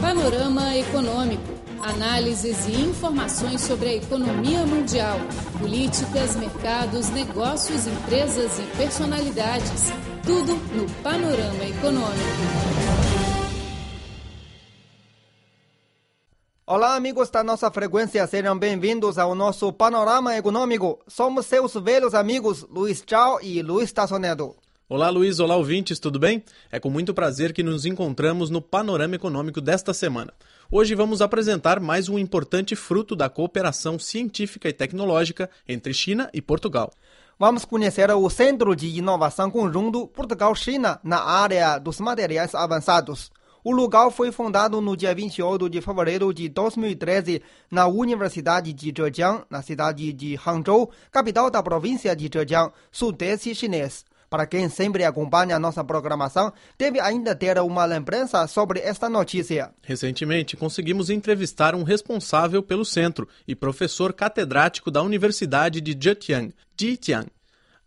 [0.00, 1.42] Panorama Econômico.
[1.82, 5.18] Análises e informações sobre a economia mundial,
[5.58, 9.90] políticas, mercados, negócios, empresas e personalidades.
[10.24, 12.18] Tudo no Panorama Econômico.
[16.64, 21.00] Olá, amigos da nossa frequência, sejam bem-vindos ao nosso Panorama Econômico.
[21.08, 24.54] Somos seus velhos amigos Luiz Tchau e Luiz Tassonedo.
[24.90, 25.38] Olá, Luiz.
[25.38, 26.42] Olá, ouvintes, tudo bem?
[26.72, 30.32] É com muito prazer que nos encontramos no Panorama Econômico desta semana.
[30.72, 36.40] Hoje vamos apresentar mais um importante fruto da cooperação científica e tecnológica entre China e
[36.40, 36.90] Portugal.
[37.38, 43.30] Vamos conhecer o Centro de Inovação Conjunto Portugal-China na área dos materiais avançados.
[43.62, 49.44] O lugar foi fundado no dia 28 de fevereiro de 2013 na Universidade de Zhejiang,
[49.50, 54.06] na cidade de Hangzhou, capital da província de Zhejiang, sudeste chinês.
[54.30, 59.72] Para quem sempre acompanha a nossa programação, deve ainda ter uma lembrança sobre esta notícia.
[59.82, 67.28] Recentemente, conseguimos entrevistar um responsável pelo centro e professor catedrático da Universidade de Zhejiang, Jijiang.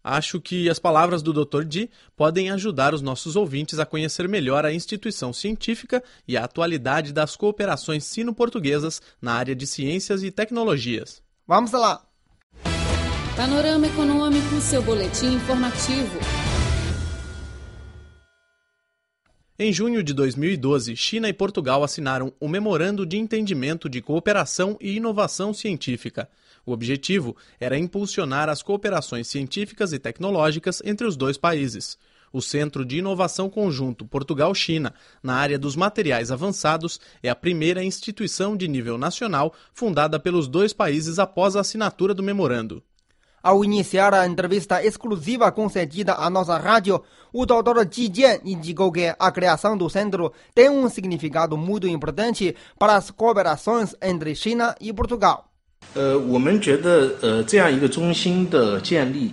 [0.04, 1.64] Acho que as palavras do Dr.
[1.64, 7.14] Di podem ajudar os nossos ouvintes a conhecer melhor a instituição científica e a atualidade
[7.14, 11.22] das cooperações sino-portuguesas na área de ciências e tecnologias.
[11.48, 12.02] Vamos lá!
[13.36, 16.20] Panorama Econômico, seu boletim informativo.
[19.64, 24.95] Em junho de 2012, China e Portugal assinaram o Memorando de Entendimento de Cooperação e
[24.95, 26.28] Inovação Científica.
[26.66, 31.95] O objetivo era impulsionar as cooperações científicas e tecnológicas entre os dois países.
[32.34, 38.58] O Centro de Inovação Conjunto Portugal-China, na área dos materiais avançados, é a primeira instituição
[38.58, 42.81] de nível nacional fundada pelos dois países após a assinatura do memorando.
[43.43, 47.01] Ao iniciar a entrevista exclusiva concedida à nossa rádio,
[47.33, 47.87] o Dr.
[47.89, 53.12] Ji Jian indicou que a criação do centro tem um significado muito importante para as
[53.12, 55.45] cooperações entre China e Portugal.
[55.95, 59.33] 呃，我们觉得呃这样一个中心的建立，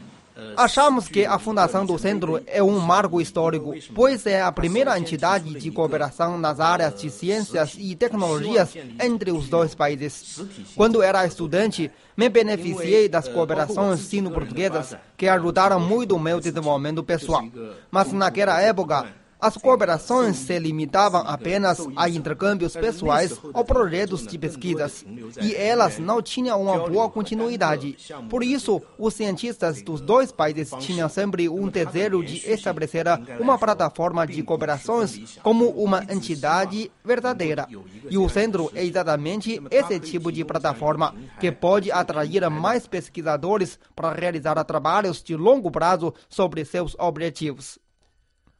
[0.56, 5.54] Achamos que a fundação do centro é um marco histórico, pois é a primeira entidade
[5.54, 10.40] de cooperação nas áreas de ciências e tecnologias entre os dois países.
[10.76, 17.44] Quando era estudante, me beneficiei das cooperações sino-portuguesas que ajudaram muito o meu desenvolvimento pessoal.
[17.90, 19.06] Mas naquela época,
[19.40, 25.04] as cooperações se limitavam apenas a intercâmbios pessoais ou projetos de pesquisas,
[25.40, 27.96] e elas não tinham uma boa continuidade.
[28.28, 33.06] Por isso, os cientistas dos dois países tinham sempre um desejo de estabelecer
[33.38, 37.68] uma plataforma de cooperações como uma entidade verdadeira.
[38.10, 44.12] E o centro é exatamente esse tipo de plataforma que pode atrair mais pesquisadores para
[44.12, 47.78] realizar trabalhos de longo prazo sobre seus objetivos.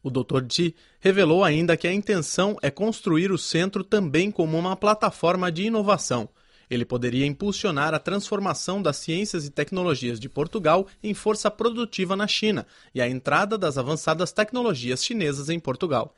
[0.08, 0.42] O Dr.
[0.50, 5.64] Ji revelou ainda que a intenção é construir o centro também como uma plataforma de
[5.64, 6.30] inovação.
[6.70, 12.26] Ele poderia impulsionar a transformação das ciências e tecnologias de Portugal em força produtiva na
[12.26, 16.14] China e a entrada das avançadas tecnologias chinesas em Portugal.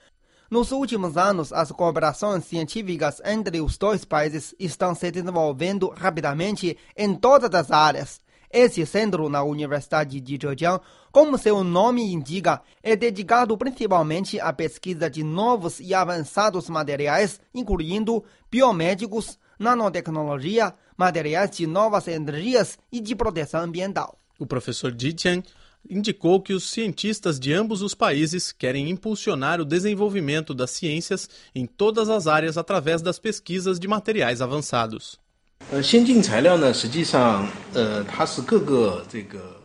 [0.48, 7.12] Nos últimos anos, as cooperações científicas entre os dois países estão se desenvolvendo rapidamente em
[7.12, 8.20] todas as áreas.
[8.52, 15.08] Esse centro na Universidade de Zhejiang, como seu nome indica, é dedicado principalmente à pesquisa
[15.08, 23.60] de novos e avançados materiais, incluindo biomédicos, nanotecnologia, materiais de novas energias e de proteção
[23.60, 24.18] ambiental.
[24.36, 25.42] O professor Ji Jian
[25.88, 31.66] indicou que os cientistas de ambos os países querem impulsionar o desenvolvimento das ciências em
[31.66, 35.20] todas as áreas através das pesquisas de materiais avançados.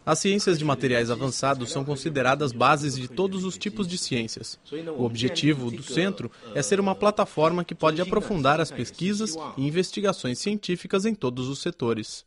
[0.06, 4.59] As ciências de materiais avançados são consideradas bases de todos os tipos de ciências.
[4.95, 10.38] O objetivo do centro é ser uma plataforma que pode aprofundar as pesquisas e investigações
[10.38, 12.23] científicas em todos os setores.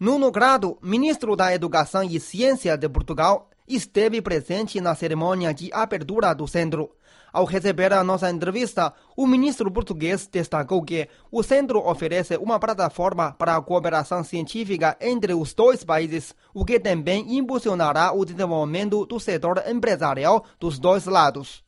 [0.00, 6.32] Nuno Grado, ministro da Educação e Ciência de Portugal, esteve presente na cerimônia de abertura
[6.32, 6.90] do centro.
[7.32, 13.32] Ao receber a nossa entrevista, o ministro português destacou que o centro oferece uma plataforma
[13.32, 19.20] para a cooperação científica entre os dois países, o que também impulsionará o desenvolvimento do
[19.20, 21.62] setor empresarial dos dois lados.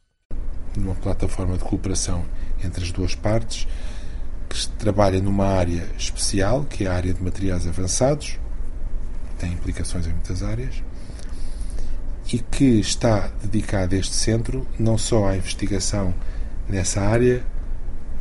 [0.76, 2.24] Uma plataforma de cooperação
[2.64, 3.66] entre as duas partes
[4.48, 8.38] que trabalha numa área especial, que é a área de materiais avançados,
[9.38, 10.82] tem implicações em muitas áreas,
[12.32, 16.14] e que está dedicado este centro não só à investigação
[16.68, 17.42] nessa área,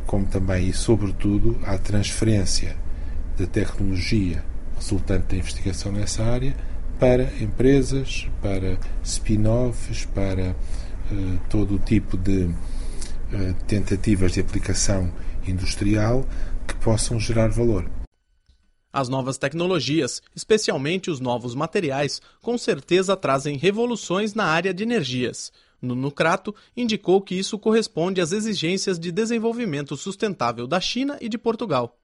[0.06, 2.76] como também e sobretudo à transferência
[3.38, 4.42] da tecnologia
[4.76, 6.54] resultante da investigação nessa área
[6.98, 12.50] para empresas, para spin-offs, para uh, todo o tipo de
[13.32, 15.10] eh, tentativas de aplicação
[15.46, 16.26] industrial
[16.66, 17.99] que possam gerar valor.
[18.92, 25.52] As novas tecnologias, especialmente os novos materiais, com certeza trazem revoluções na área de energias.
[25.80, 31.38] Nuno Crato indicou que isso corresponde às exigências de desenvolvimento sustentável da China e de
[31.38, 31.96] Portugal.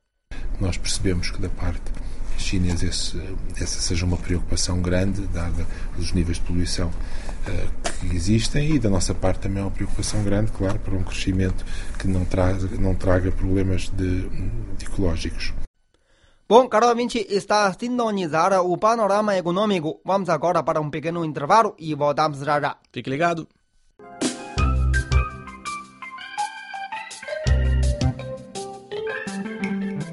[0.60, 1.92] Nós percebemos que da parte
[2.38, 5.66] chinesa essa seja uma preocupação grande, dada
[5.98, 10.22] os níveis de poluição uh, que existem, e da nossa parte também é uma preocupação
[10.22, 11.64] grande, claro, para um crescimento
[11.98, 14.28] que não, traga, não traga problemas de,
[14.78, 15.52] de ecológicos.
[16.48, 20.00] Bom, caro ouvinte, está a sintonizar o panorama econômico.
[20.04, 22.76] Vamos agora para um pequeno intervalo e voltamos já já.
[22.92, 23.48] Fique ligado.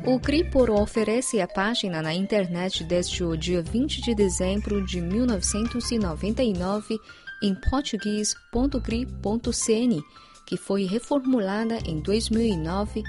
[0.07, 6.97] O Cripor oferece a página na internet desde o dia 20 de dezembro de 1999
[7.43, 10.03] em português.cri.cn,
[10.47, 13.03] que foi reformulada em 2009,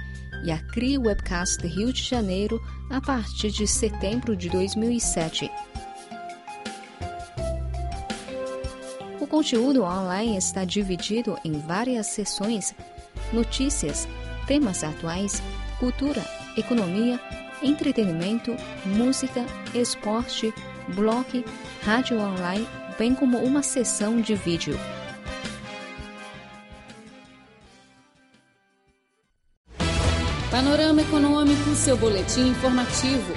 [0.44, 2.61] e a CRI Webcast Rio de Janeiro
[2.91, 5.50] a partir de setembro de 2007.
[9.20, 12.75] O conteúdo online está dividido em várias seções:
[13.32, 14.06] notícias,
[14.46, 15.43] temas atuais,
[15.81, 16.23] cultura,
[16.56, 17.19] economia,
[17.62, 18.55] entretenimento,
[18.85, 19.44] música,
[19.75, 20.52] esporte,
[20.94, 21.44] blog,
[21.82, 22.69] rádio online,
[22.99, 24.79] bem como uma sessão de vídeo.
[31.75, 33.35] Econômico, seu boletim informativo.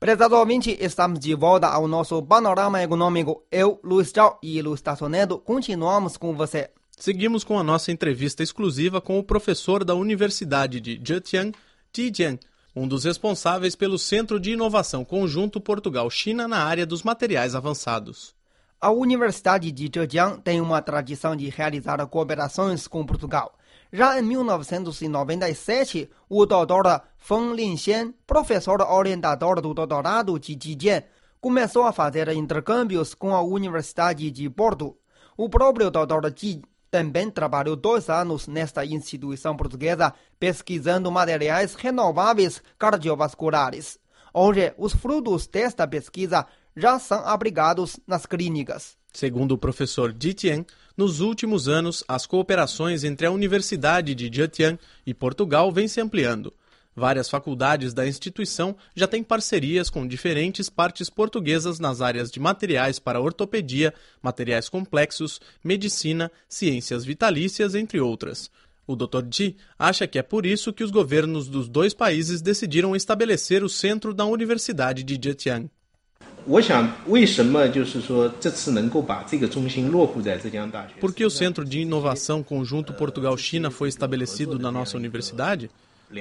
[0.00, 3.44] Prezado ouvinte, estamos de volta ao nosso Panorama Econômico.
[3.50, 6.70] Eu, Luiz Zhao e Luiz Tassonedo, continuamos com você.
[6.90, 11.52] Seguimos com a nossa entrevista exclusiva com o professor da Universidade de Zhejiang,
[11.94, 12.38] Ji Jian,
[12.74, 18.34] um dos responsáveis pelo Centro de Inovação Conjunto Portugal-China na área dos materiais avançados.
[18.80, 23.55] A Universidade de Zhejiang tem uma tradição de realizar cooperações com Portugal.
[23.92, 27.00] Já em 1997, o Dr.
[27.16, 31.02] Feng Linxian, professor orientador do doutorado de Jijian,
[31.40, 34.96] começou a fazer intercâmbios com a Universidade de Porto.
[35.36, 36.32] O próprio Dr.
[36.34, 43.98] Ji também trabalhou dois anos nesta instituição portuguesa pesquisando materiais renováveis cardiovasculares.
[44.32, 46.46] Hoje, os frutos desta pesquisa
[46.76, 48.96] já são abrigados nas clínicas.
[49.16, 55.14] Segundo o professor Jitian, nos últimos anos, as cooperações entre a Universidade de Zhejiang e
[55.14, 56.52] Portugal vêm se ampliando.
[56.94, 62.98] Várias faculdades da instituição já têm parcerias com diferentes partes portuguesas nas áreas de materiais
[62.98, 68.50] para ortopedia, materiais complexos, medicina, ciências vitalícias, entre outras.
[68.86, 69.24] O Dr.
[69.32, 73.68] Ji acha que é por isso que os governos dos dois países decidiram estabelecer o
[73.70, 75.16] centro da Universidade de
[80.38, 80.72] Zhejiang.
[81.00, 85.68] Por que o Centro de Inovação Conjunto Portugal-China foi estabelecido na nossa universidade?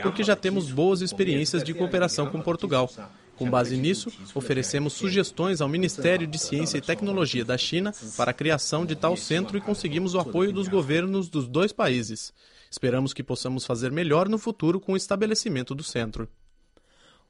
[0.01, 2.89] porque já temos boas experiências de cooperação com Portugal.
[3.35, 8.33] Com base nisso, oferecemos sugestões ao Ministério de Ciência e Tecnologia da China para a
[8.33, 12.33] criação de tal centro e conseguimos o apoio dos governos dos dois países.
[12.71, 16.29] Esperamos que possamos fazer melhor no futuro com o estabelecimento do centro.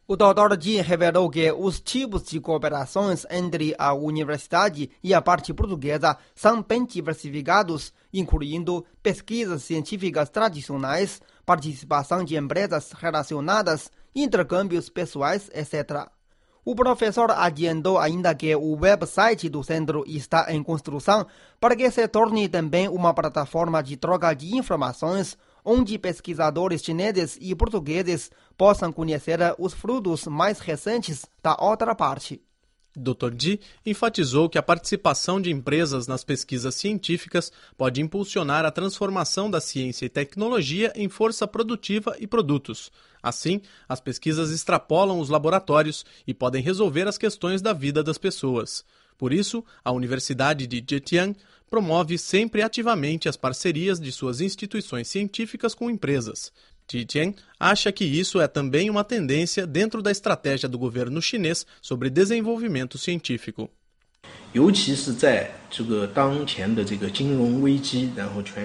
[0.08, 0.62] O Dr.
[0.62, 6.62] Ji revelou que os tipos de cooperações entre a universidade e a parte portuguesa são
[6.62, 16.08] bem diversificados, incluindo pesquisas científicas tradicionais, participação de empresas relacionadas, intercâmbios pessoais, etc.
[16.64, 21.26] O professor adiantou ainda que o website do centro está em construção
[21.60, 27.56] para que se torne também uma plataforma de troca de informações onde pesquisadores chineses e
[27.56, 32.42] portugueses possam conhecer os frutos mais recentes da outra parte.
[32.96, 33.32] Dr.
[33.32, 39.60] Di enfatizou que a participação de empresas nas pesquisas científicas pode impulsionar a transformação da
[39.60, 42.90] ciência e tecnologia em força produtiva e produtos.
[43.22, 48.86] Assim, as pesquisas extrapolam os laboratórios e podem resolver as questões da vida das pessoas.
[49.18, 51.36] Por isso, a Universidade de Zhejiang
[51.70, 56.52] promove sempre ativamente as parcerias de suas instituições científicas com empresas.
[56.88, 62.10] Tijian acha que isso é também uma tendência dentro da estratégia do governo chinês sobre
[62.10, 63.70] desenvolvimento científico.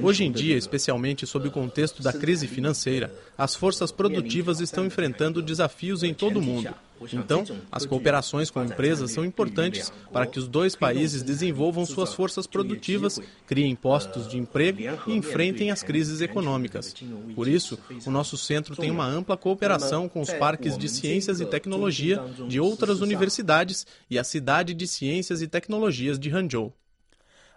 [0.02, 5.42] Hoje em dia, especialmente sob o contexto da crise financeira, as forças produtivas estão enfrentando
[5.42, 6.72] desafios em todo o mundo.
[7.12, 12.46] Então, as cooperações com empresas são importantes para que os dois países desenvolvam suas forças
[12.46, 16.94] produtivas, criem postos de emprego e enfrentem as crises econômicas.
[17.34, 21.46] Por isso, o nosso centro tem uma ampla cooperação com os parques de ciências e
[21.46, 26.74] tecnologia de outras universidades e a cidade de ciências e tecnologias de Hangzhou.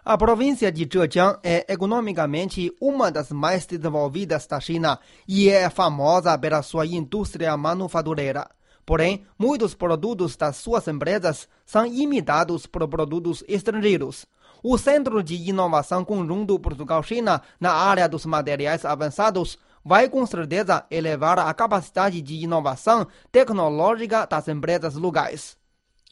[0.06, 6.36] A província de Zhejiang é economicamente uma das mais desenvolvidas da China e é famosa
[6.36, 8.46] pela sua indústria manufatureira.
[8.86, 14.26] Porém, muitos produtos das suas empresas são imitados por produtos estrangeiros.
[14.62, 21.38] O Centro de Inovação Conjunto Portugal-China na área dos materiais avançados vai com certeza elevar
[21.38, 25.56] a capacidade de inovação tecnológica das empresas locais.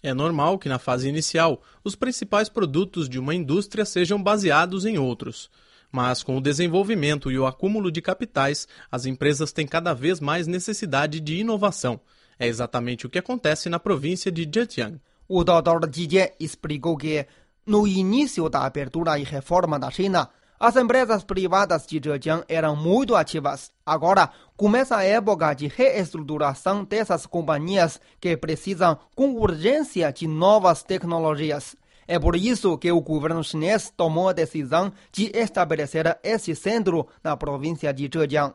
[0.02, 4.98] É normal que na fase inicial os principais produtos de uma indústria sejam baseados em
[4.98, 5.50] outros.
[5.90, 10.46] Mas com o desenvolvimento e o acúmulo de capitais, as empresas têm cada vez mais
[10.46, 12.00] necessidade de inovação.
[12.38, 15.00] É exatamente o que acontece na província de Zhejiang.
[15.28, 15.88] O Dr.
[15.92, 17.26] Jijian explicou que,
[17.64, 23.16] no início da abertura e reforma da China, as empresas privadas de Zhejiang eram muito
[23.16, 23.72] ativas.
[23.84, 31.74] Agora começa a época de reestruturação dessas companhias que precisam com urgência de novas tecnologias.
[32.06, 37.36] É por isso que o governo chinês tomou a decisão de estabelecer esse centro na
[37.36, 38.54] província de Zhejiang.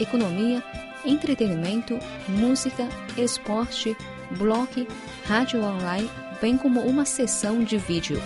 [0.00, 0.62] economia,
[1.04, 3.96] entretenimento, música, esporte,
[4.36, 4.86] blog,
[5.24, 8.20] rádio online, bem como uma sessão de vídeo.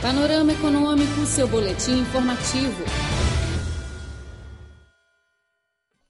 [0.00, 2.84] Panorama Econômico, seu boletim informativo.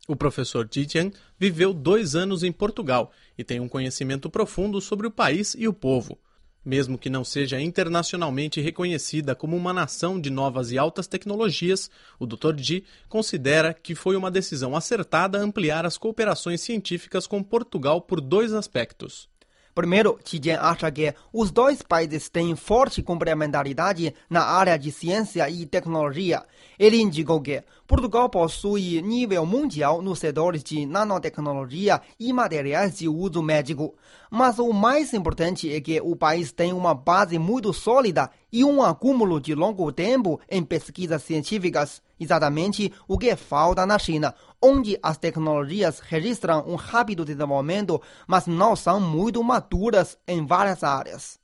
[0.09, 5.11] O professor Titian viveu dois anos em Portugal e tem um conhecimento profundo sobre o
[5.11, 6.19] país e o povo.
[6.65, 11.91] Mesmo que não seja internacionalmente reconhecida como uma nação de novas e altas tecnologias,
[12.21, 12.55] o Dr.
[12.55, 18.53] Di considera que foi uma decisão acertada ampliar as cooperações científicas com Portugal por dois
[18.53, 19.32] aspectos.
[19.75, 25.65] Primeiro, Tijen acha que os dois países têm forte complementaridade na área de ciência e
[25.65, 26.45] tecnologia.
[26.79, 33.43] Ele indicou que Portugal possui nível mundial nos setores de nanotecnologia e materiais de uso
[33.43, 33.95] médico.
[34.31, 38.83] Mas o mais importante é que o país tem uma base muito sólida e um
[38.83, 45.17] acúmulo de longo tempo em pesquisas científicas, exatamente o que falta na China, onde as
[45.17, 51.41] tecnologias registram um rápido desenvolvimento, mas não são muito maduras em várias áreas.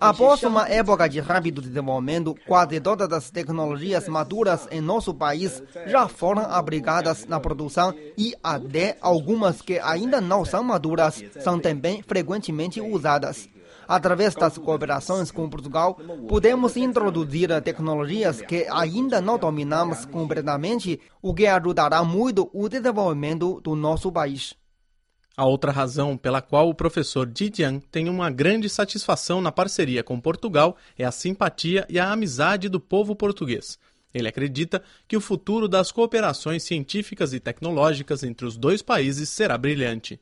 [0.00, 6.08] Após uma época de rápido desenvolvimento, quase todas as tecnologias maduras em nosso país já
[6.08, 12.80] foram abrigadas na produção e até algumas que ainda não são maduras são também frequentemente
[12.80, 13.48] usadas.
[13.86, 15.98] Através das cooperações com Portugal,
[16.28, 23.74] podemos introduzir tecnologias que ainda não dominamos completamente, o que ajudará muito o desenvolvimento do
[23.74, 24.54] nosso país.
[25.36, 30.20] A outra razão pela qual o professor Didian tem uma grande satisfação na parceria com
[30.20, 33.76] Portugal é a simpatia e a amizade do povo português.
[34.14, 39.58] Ele acredita que o futuro das cooperações científicas e tecnológicas entre os dois países será
[39.58, 40.20] brilhante.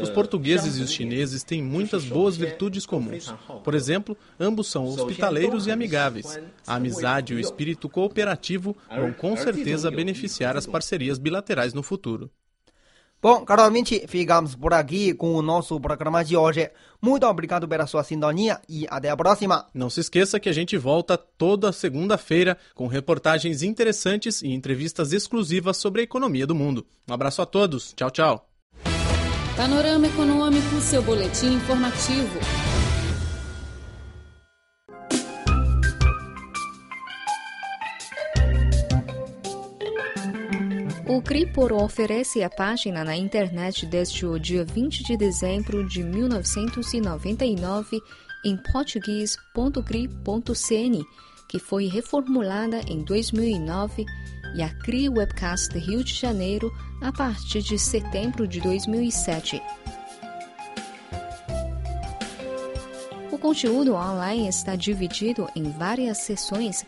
[0.00, 3.32] Os portugueses e os chineses têm muitas boas virtudes comuns.
[3.62, 6.38] Por exemplo, ambos são hospitaleiros e amigáveis.
[6.66, 12.30] A amizade e o espírito cooperativo vão com certeza beneficiar as parcerias bilaterais no futuro.
[13.22, 16.68] Bom, caro ouvinte, ficamos por aqui com o nosso programa de hoje.
[17.00, 19.64] Muito obrigado pela sua sintonia e até a próxima.
[19.72, 25.76] Não se esqueça que a gente volta toda segunda-feira com reportagens interessantes e entrevistas exclusivas
[25.76, 26.84] sobre a economia do mundo.
[27.08, 27.92] Um abraço a todos.
[27.94, 28.51] Tchau, tchau.
[29.56, 32.38] Panorama Econômico, seu boletim informativo.
[41.06, 48.00] O Cripor oferece a página na internet desde o dia 20 de dezembro de 1999
[48.46, 51.04] em português.cri.cn,
[51.46, 54.06] que foi reformulada em 2009,
[54.54, 59.62] e a CRI Webcast Rio de Janeiro a partir de setembro de 2007.
[63.30, 66.84] O conteúdo online está dividido em várias seções: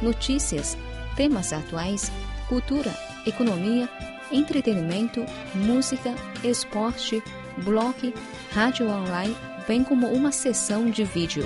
[0.00, 0.76] notícias,
[1.16, 2.10] temas atuais,
[2.48, 2.94] cultura,
[3.26, 3.88] economia,
[4.32, 5.24] entretenimento,
[5.54, 6.14] música,
[6.44, 7.22] esporte,
[7.64, 8.14] blog,
[8.52, 9.36] rádio online,
[9.66, 11.44] bem como uma sessão de vídeo.